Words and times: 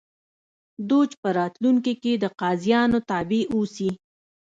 دوج 0.89 1.09
په 1.21 1.29
راتلونکي 1.37 1.93
کې 2.03 2.13
د 2.23 2.25
قاضیانو 2.41 2.99
تابع 3.09 3.41
اوسي 3.55 3.91